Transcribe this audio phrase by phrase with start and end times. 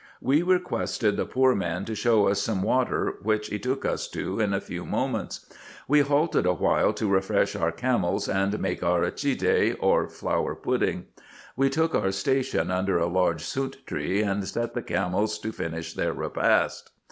[0.19, 4.39] We requested the poor man to show us some water, which he took us to
[4.39, 5.45] in a few moments.
[5.87, 11.05] We halted a while to refresh our camels, and make our accide, or flour pudding.
[11.55, 15.93] We took our station under a large sunt tree, and set the camels to finish
[15.93, 16.89] their repast.